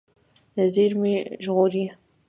[0.73, 1.85] زیرمې ژغورئ.